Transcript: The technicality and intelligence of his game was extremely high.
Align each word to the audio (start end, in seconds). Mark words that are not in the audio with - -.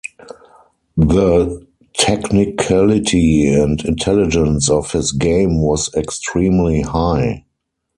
The 0.97 1.67
technicality 1.93 3.53
and 3.53 3.85
intelligence 3.85 4.67
of 4.67 4.91
his 4.93 5.11
game 5.11 5.61
was 5.61 5.93
extremely 5.93 6.81
high. 6.81 7.45